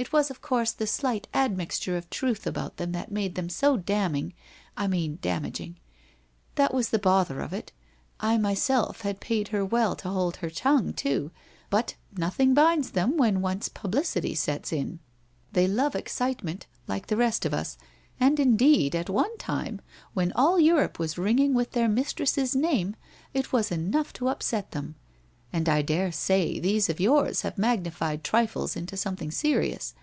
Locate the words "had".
9.02-9.20